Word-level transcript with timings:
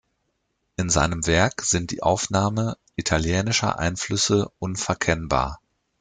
In 0.77 0.89
seinem 0.89 1.27
Werk 1.27 1.61
sind 1.61 1.91
die 1.91 2.01
Aufnahme 2.01 2.75
italienischer 2.95 3.77
Einflüsse 3.77 4.51
unverkennbar. 4.57 5.61